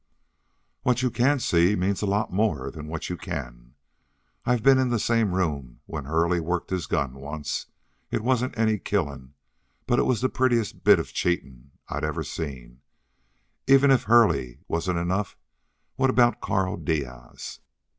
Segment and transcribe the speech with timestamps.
[0.81, 3.75] "What you can't see means a lot more than what you can.
[4.47, 7.67] I've been in the same room when Hurley worked his gun once.
[8.09, 9.35] It wasn't any killin',
[9.85, 12.81] but it was the prettiest bit of cheatin' I ever seen.
[13.67, 15.37] But even if Hurley wasn't enough,
[15.97, 17.59] what about Carl Diaz?"